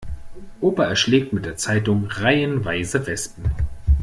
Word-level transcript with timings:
Opa 0.61 0.85
erschlägt 0.85 1.31
mit 1.31 1.45
der 1.45 1.57
Zeitung 1.57 2.07
reihenweise 2.07 3.05
Wespen. 3.05 3.51